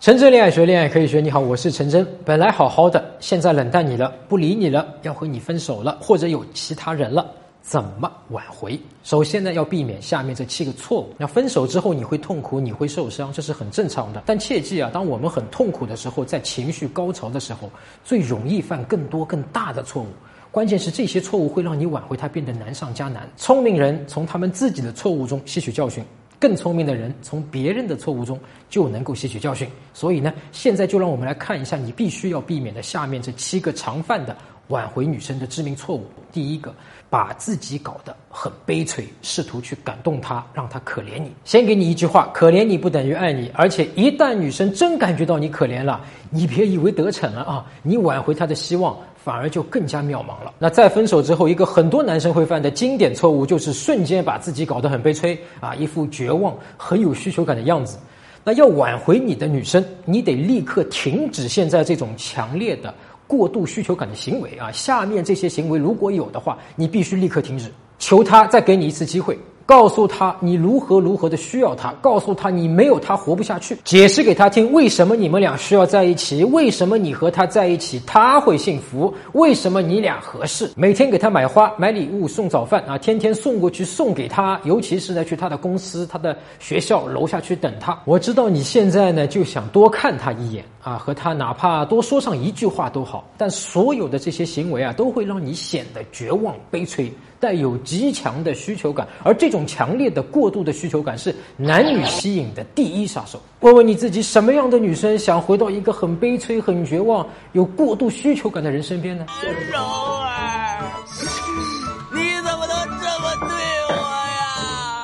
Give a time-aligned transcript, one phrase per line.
[0.00, 1.20] 陈真恋爱学，恋爱可以学。
[1.20, 2.04] 你好，我是陈真。
[2.24, 7.24] 本来好好的，现在冷淡你了，不理你了，要和你分手了，或者有其他人了，
[7.62, 8.76] 怎么挽回？
[9.04, 11.14] 首先呢，要避免下面这七个错误。
[11.16, 14.20] 那分手之后你会痛苦，你会受伤，这是很正常的。
[14.26, 17.70] 但切记啊，当我们很痛苦的时候，在情绪高潮的时候，
[18.02, 20.08] 最容易犯更多更大的错误。
[20.52, 23.26] 关键是这些错误会让你挽回它变得难上加难。
[23.38, 26.04] 聪明人从他们自己的错误中吸取教训。
[26.38, 28.36] 更聪明的人从别人的错误中
[28.68, 34.36] 就能够吸取教训，所以呢，现在就让我们来看一下你必须要避免的下面这七个常犯的
[34.72, 36.06] 挽回女生的致命错误。
[36.32, 36.74] 第一个，
[37.10, 41.30] 把自己搞得很悲催，试图去感动她，让她可怜你。
[41.44, 48.96] 先给你一句话：可怜你不等于爱你，而且一旦女生真感觉到你可怜了，你别以为得逞了啊，你挽回她的希望。
[49.24, 50.52] 反而就更加渺茫了。
[50.58, 58.00] 那在分手之后，一个很多男生会犯的经典错误，就是瞬间把自己搞得很悲催啊，一副绝望、很有需求感的样子。
[58.42, 62.92] 那要挽回你的女生，你得立刻停止现在这种强烈的
[63.32, 64.70] 过度需求感的行为啊。
[64.70, 69.38] 下面这些行为如果有的话，你必须立刻停止，求他再给你一次机会。
[69.64, 80.68] 告诉他你如何如何的需要他，告诉他你没有他活不下去，解释给他听为什么你们俩需要在一起，为什么你和他在一起他会幸福，为什么你俩合适。
[80.74, 87.96] 每天给他买花、买礼物、送早饭啊，天天送过去送给他，尤其是呢去他的公司、他的学校楼下去等他。
[88.04, 97.12] 我知道你现在呢就想多看他一眼啊，和他哪怕多说上一句话都好，但所有的这些行为啊都会让你显得绝望悲催。
[97.38, 103.42] 带有极强的需求感，而这种强烈的过度的需求感是男女吸引的第一杀手。
[103.58, 109.26] 问问你自己，什么样的女生想回到一个很悲催、很绝望、有过度需求感的人身边呢？
[109.72, 110.61] 柔儿，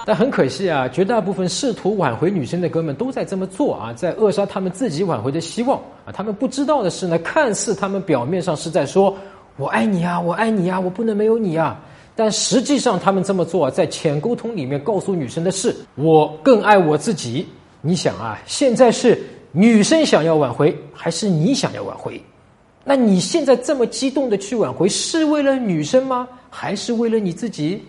[0.09, 6.09] 但很可惜啊，绝大部分试图挽回女生的哥们都在这么做啊，在扼杀他们自己挽回的希望啊。
[6.11, 9.15] 他们不知道的是呢，看似他们表面上是在说
[9.59, 11.79] “我爱你啊，我爱你啊，我不能没有你啊”。
[12.17, 17.47] 但实际上，他们这么做，在浅沟通里面告诉女生的是：我更爱我自己。
[17.83, 19.23] 你想啊，现在是
[19.53, 22.19] 女生想要挽回，还是你想要挽回？
[22.83, 26.27] 那你现在这么激动的去挽回，是为了女生吗？
[26.49, 27.83] 还是为了你自己？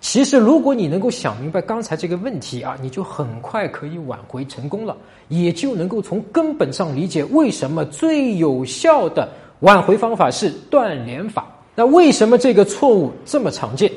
[0.00, 4.96] 其实，如果你能够想明白刚才这个问题啊，你就很快可以挽回成功了，
[5.28, 9.28] 也就能够从根本上理解为什么最有效的
[9.60, 11.46] 挽回方法是断联法。
[11.74, 13.92] 那为什么这个错误这么常见？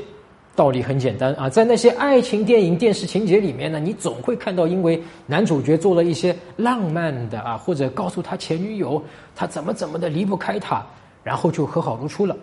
[0.56, 9.02] 道理很简单啊，在那些爱情电影、电视情节里面呢，你总会看到，因为男主角做了一些浪漫的啊，或者告诉他前女友
[9.36, 10.86] 他怎么怎么的离不开他，
[11.24, 12.36] 然后就和好如初了。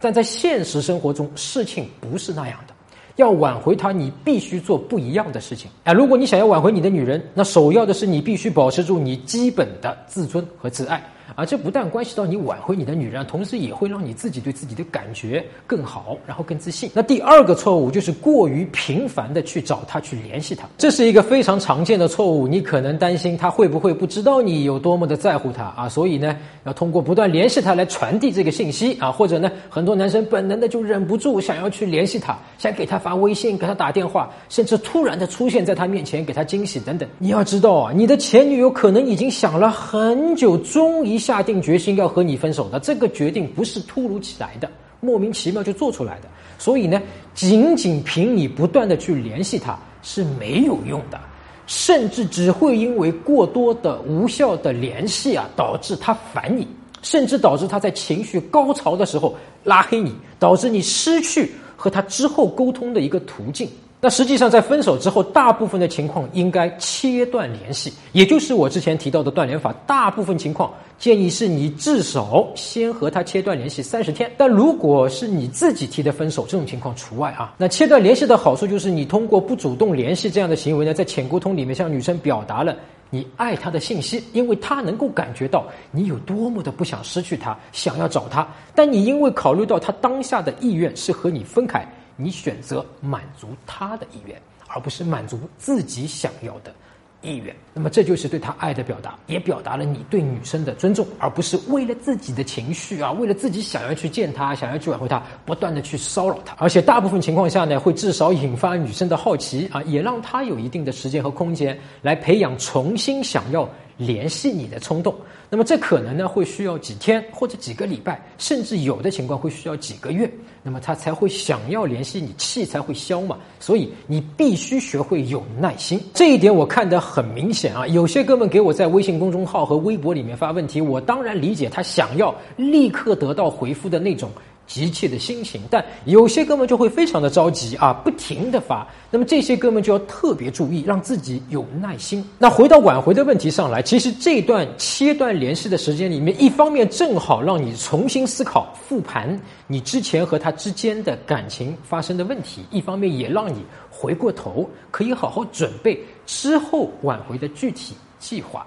[0.00, 2.74] 但在现实生活中，事情不是那样的。
[3.16, 5.70] 要挽回他，你必须做不一样的事情。
[5.84, 11.04] 哎，如果你想要挽回你的女人，那首要的是你必须保持住你基本的自尊和自爱。
[11.40, 16.90] 啊，这不但关系到你挽回你的女人，同时也会让你自己对自己的感觉更好，然后更自信。
[16.92, 22.46] 那第二个错误就是过于频繁的去找她，去联系她，这是一个非常常见的错误。
[22.46, 37.08] 你可能担心她会不会不知道你有多么的在乎她啊，所以呢，要通过不断联系她来传递这个信息啊，或者呢，很多男生本能的就忍不住想要去联系她，想给她发微信，给她打电话，甚至突然的出现在她面前给她惊喜等等。
[37.18, 41.29] 你要知道啊，你的前女友可能已经想了很久，终于想。
[41.30, 44.68] 下定决心要和你分手的这个决定不是突如其来的，
[44.98, 46.28] 莫名其妙就做出来的。
[46.58, 47.00] 所以呢，
[47.34, 51.20] 仅仅凭你不断的去联系他是没有用的，
[51.68, 56.66] 甚至只会因为过多的无效的联系啊，导致他烦你，
[57.00, 63.68] 甚至导致他在情绪高潮的时候拉黑你，导致你失去和他之后沟通的一个途径。
[64.02, 69.74] 那实际上，在分手之后，大部分的情况应该切断联系，也就是我之前提到的断联法。
[69.86, 74.32] 大部分情况建议是你至少先和他切断联系三十天。
[74.38, 77.54] 但如果是你自己提的分手，这种情况除外啊。
[77.58, 82.74] 那切断联系的好处就是，你通过不主动联系这样的行为呢，在浅沟通里面向女生表达了
[83.10, 88.48] 你爱她的信息，因为她能够感觉到你有多么的不想失去她，想要找她。
[88.74, 91.86] 但你因为考虑到她当下的意愿是和你分开。
[92.20, 96.74] 你选择满足他的意愿，而不是满足自己想要的
[97.22, 97.54] 意愿。
[97.74, 106.54] 那么这就是对他爱的表达，也表达了你对女生的尊重，而不是为了自己的情绪啊，为了自己想要去见她，想要去挽回她，不断的去骚扰她。
[106.58, 113.68] 而且大部分情况下呢，会至少引发女生的好奇啊，也让她有一定的时间和空间来培养重新想要。
[114.00, 115.14] 联系你的冲动，
[115.50, 120.28] 那么这可能呢会需要几天或者几个礼拜，甚至有的情况会需要几个月，
[120.62, 123.36] 那么他才会想要联系你，气才会消嘛。
[123.58, 127.86] 所以你必须学会有耐心，这一点我看得很明显啊。
[127.88, 134.30] 有些哥们给我在微信公众号和微博里面发问题，我当然理解他想要立刻得到回复的那种。
[134.70, 138.86] 急切的心情，但有些哥们就会非常的着急啊，不停的发。
[139.10, 142.24] 那么这些哥们就要特别注意，让自己有耐心。
[142.38, 158.64] 那回到挽回的问题上来，其实这段切断联系的时间里面，一方面正好让你重新思考、复盘你之前和他之间的感情发生的问题，一方面也让你回过头可以好好准备之后挽回的具体计划。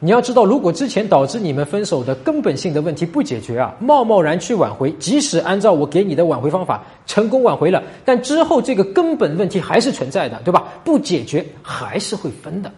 [0.00, 10.72] 你要知道，如果之前导致你们分手的根本性的问题不解决啊，贸贸然去挽回，即使按照我给你的挽回方法成功挽回了，但之后这个根本问题还是存在的，对吧？
[10.84, 12.70] 不解决还是会分的。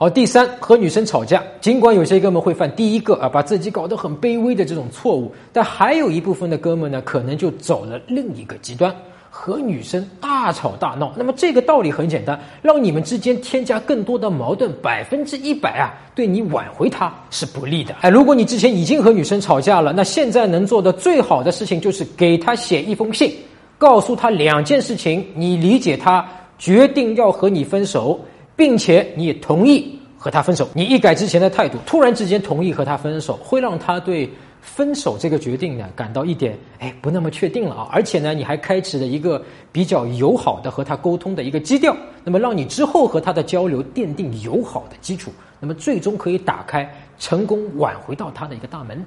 [0.00, 8.94] 好，第三，和女生吵架，尽管有些哥们会犯第一个啊，把自己搞得很卑微的这种错误，但还有一部分的哥们呢，可能就走了另一个极端。
[9.30, 17.94] 和女生大吵大闹，那么这个道理很简单，让你们之间添加更多的矛盾，百分之一百啊，对你挽回她是不利的。
[18.00, 23.32] 哎，如果你之前已经和女生吵架了，那现在能做的最好的事情就是给她写一封信，
[23.76, 26.26] 告诉她两件事情：你理解她，
[26.58, 28.18] 决定要和你分手，
[28.56, 30.68] 并且你也同意和她分手。
[30.74, 34.28] 你一改之前的态度，突然之间同意和她分手，会让她对。
[34.68, 39.42] 分手这个决定呢，感到一点哎不那么确定了啊，而且呢，你还开启了一个
[39.72, 46.88] 比较友好的和他沟通的一个基调，那么让你之后和他的交流奠定友好的基础，那么最终可以打开
[47.18, 49.04] 成功挽回到他的一个大门。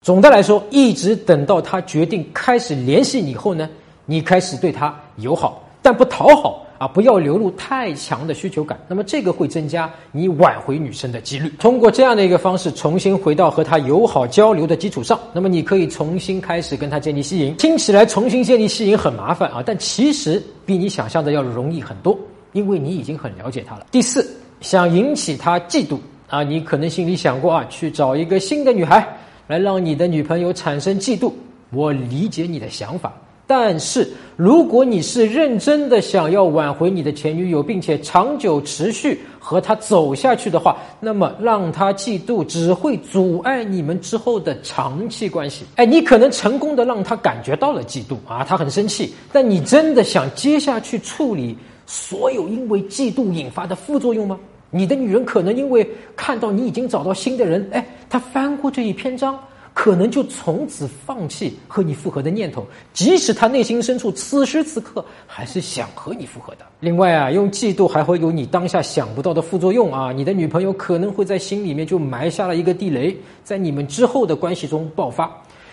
[0.00, 3.68] 总的来说，一直等到他决定开始联系你后呢，
[4.06, 6.63] 你开始对他友好，但不讨好。
[6.78, 11.48] 啊，不要流露太强的需求感，那么这个会增加你挽回女生的几率。
[11.58, 17.54] 通过这样的一个方式，重新回到和她友好交流的基础上，那么你可以重新开始跟她建立吸引。
[17.56, 22.18] 听起来重新建立吸引很麻烦啊，但其实比你想象的要容易很多，
[22.52, 23.86] 因为你已经很了解她了。
[23.90, 24.28] 第四，
[24.60, 25.98] 想引起她嫉妒
[26.28, 29.06] 啊，你可能心里想过啊，去找一个新的女孩
[29.46, 31.32] 来让你的女朋友产生嫉妒。
[31.70, 33.12] 我理解你的想法。
[33.46, 45.66] 但是，如果你是认真的想要挽回你的前女友，并且长久持续和她走下去的话，那么让她嫉妒只会阻碍你们之后的长期关系。
[45.76, 49.14] 哎，你可能成功的让她感觉到了嫉妒啊，她很生气。
[49.30, 51.54] 但你真的想接下去处理
[51.86, 54.40] 所有因为嫉妒引发的副作用吗？
[54.70, 55.86] 你的女人可能因为
[56.16, 59.38] 看到你已经找到新的人，哎，她翻过这一篇章。
[59.74, 66.64] 可能就从此放弃和你复合的念头，即使他内心深处此时此刻还是想和你复合的。
[66.78, 75.30] 另外啊，用嫉妒还会有你当下想不到的副作用啊，你的女朋友可能会在心里面就埋下了一个地雷，在你们之后的关系中爆发。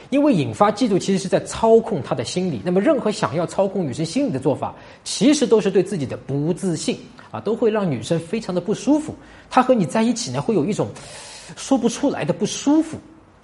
[0.10, 4.76] 因为引发嫉妒其实是在操控他的心理，那么任何想要操控女生心理的做法，
[5.06, 6.98] 其实都是对自己的不自信
[7.32, 9.16] 啊，都会让女生非常的不舒服。
[9.50, 10.90] 她和你在一起呢，会有一种
[11.56, 12.98] 说不出来的不舒服。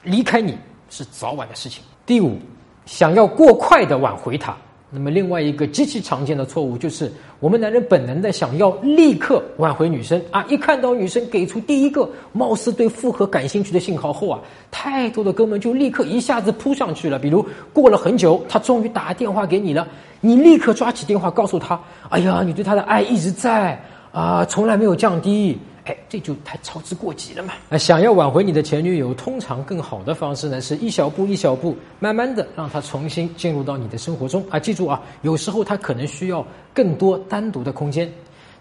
[0.03, 0.57] 离开你
[0.89, 1.83] 是早晚的事情。
[2.05, 2.37] 第五，
[2.85, 4.55] 想要过快的挽回他。
[4.89, 10.45] 那么另外一个极其常见的错误就是，我们男人本能的想要立刻挽回女生啊！
[10.47, 14.39] 一看到女生给出第一个貌似对复合感兴趣的信号后啊，
[14.71, 17.19] 太多的哥们就立刻一下子扑上去了。
[17.19, 19.85] 比如过了很久，他终于打电话给你了，
[20.21, 23.77] 你立刻抓起电话告诉他：“哎呀，你对他的爱一直在
[24.13, 27.53] 啊，从来没有降低。”哎，这就太操之过急了嘛！
[27.69, 34.59] 啊，想要挽回你的前女友，通常更好的方式呢，是一小步一小步，慢慢的让她重新进入到你的生活中啊！
[34.59, 38.11] 记住啊，有时候她可能需要更多单独的空间。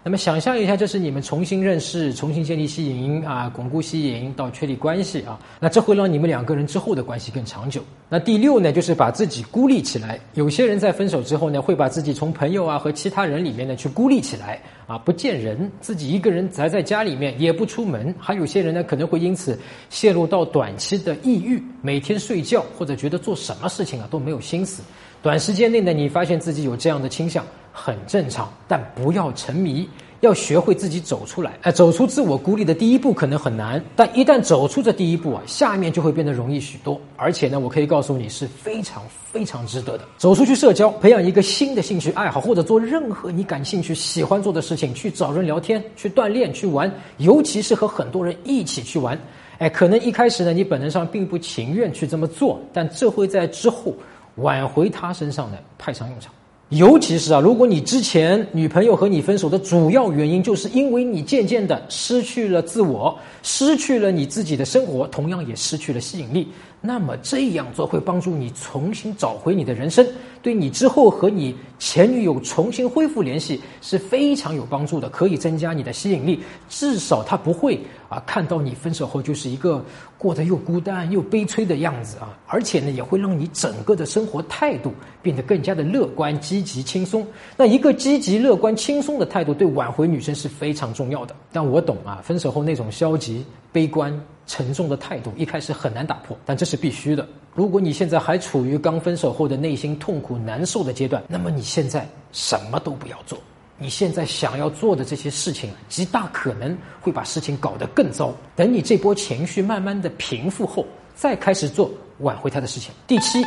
[0.07, 7.83] 那么想象一下，这是你们重新认识、重新建立吸引啊，巩固吸引到确立关系啊，那这会让你们两个人之后的关系更长久。
[8.07, 10.17] 那第六呢，就是把自己孤立起来。
[10.35, 18.15] 有些人在分手之后呢，会把自己从朋友啊和其他人里面呢去孤立起来啊，不见人，自己一个人宅在家里面也不出门。
[18.17, 19.59] 还有些人呢，可能会因此
[19.89, 24.81] 陷入到短期的抑郁，每天睡觉或者觉得做什么事情啊都没有心思。
[25.21, 27.45] 短时间内呢，你发现自己有这样的倾向。
[27.79, 29.87] 很正常，但不要沉迷，
[30.21, 31.53] 要学会自己走出来。
[31.61, 36.99] 哎，走出自我孤立的第一步可能很难，但一旦走出这第一步啊，下面就会变得容易许多。
[37.15, 40.03] 而且呢，我可以告诉你是非常非常值得的。
[40.17, 49.15] 走出去社交，培养一个新的兴趣爱好，或者做任何你感兴趣、喜欢做的事情，去找人聊天，去锻炼，去玩，尤其是和很多人一起去玩。
[49.59, 53.93] 哎，可能一开始呢，你本能上并不情愿去这么做，但这会在之后
[54.37, 56.33] 挽回他身上呢派上用场。
[56.69, 66.45] 尤其是啊，如果你之前女朋友和你分手的主要原因，就是因为你渐渐的失去了自我，失去了你自己的生活，同样也失去了吸引力。
[66.79, 70.05] 那么这样做会帮助你重新找回你的人生，
[70.43, 76.39] 对你之后和你前女友重新恢复联系是非常有帮助的，可以增加你的吸引力。
[76.69, 77.79] 至少他不会
[78.09, 79.83] 啊看到你分手后就是一个
[80.19, 87.25] 过得又孤单又悲催的样子啊，而且呢也会让你整个的生活态度变得更加的乐观、积极、轻松。
[87.57, 91.35] 那一个积极、乐观、轻松的态度对挽回女生是非常重要的。
[91.51, 94.17] 但我懂啊，分手后那种消极、悲观。
[94.47, 97.27] 沉重的态度一开始很难打破，但这是必须的。
[97.53, 103.37] 如果你现在还处于刚分手后的内心痛苦难受的阶段，那么你现在什么都不要做。
[103.77, 108.33] 你现在想要做的这些事情，极大可能会把事情搞得更糟。
[108.55, 112.91] 等你这波情绪慢慢的平复后，再开始做挽回他的事情。
[113.05, 113.43] 第七，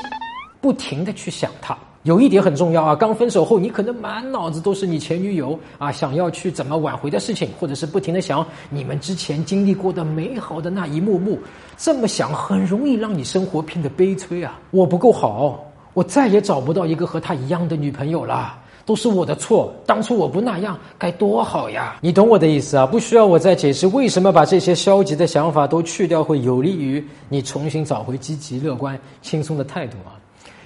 [0.61, 1.76] 不停的去想他。
[2.04, 11.38] 有一点很重要啊，刚分手后，你可能满脑子都是你前女友啊，想要去怎么挽回的事情，或者是不停的想你们之前经历过的美好的那一幕幕。
[11.76, 14.59] 这么想很容易让你生活变得悲催啊！
[14.71, 19.71] 我不够好，我再也找不到一个和他一样的女朋友了，都是我的错。
[19.85, 21.99] 当初我不那样，该多好呀！
[22.00, 22.87] 你懂我的意思啊？
[22.87, 30.16] 不需要我再解释为什么把这些消极的想法都去掉会有利于你重新找回积极、乐观、轻松的态度啊。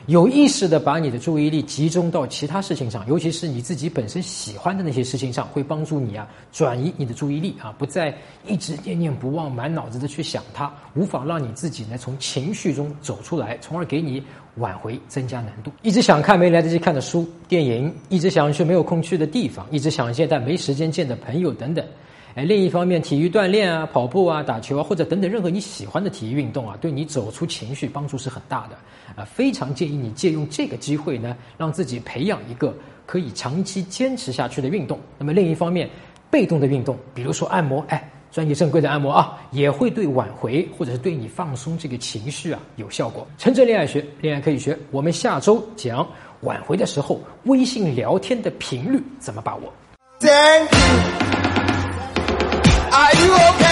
[0.06, 8.14] 有意识的把你的注意力集中到其他事情上，尤其是你自己本身喜欢的那些事情上，会帮助你啊转移你的注意力啊，不再
[8.46, 14.22] 一直念念不忘，满脑子的去想它，无法让你自己呢从情绪中走出来，从而给你
[14.56, 15.70] 挽回增加难度。
[15.80, 21.82] 一直想看没来得及看的书、电影，一直想去没有空去的地方，一直想见但没时间见的朋友等等。
[22.34, 28.76] 哎，另一方面，体育锻炼啊、跑步啊、打球啊，或者等等任何你喜欢的体育运动啊，对你走出情绪帮助是很大的。
[29.14, 32.74] 啊，非常建议你借用这个机会呢，让自己培养一个
[33.06, 34.98] 可以长期坚持下去的运动。
[35.16, 35.88] 那么另一方面，
[36.28, 43.24] 被动的运动，比如说按摩，哎，专业正规的按摩啊，也会对挽回或者是对你放松这个情绪啊有效果。
[43.38, 44.76] 陈真恋爱学，恋爱可以学。
[44.90, 46.04] 我们下周讲
[46.40, 49.72] 挽回的时候，微信聊天的频率怎么把握。
[50.18, 51.43] Thank you.
[53.14, 53.63] You okay?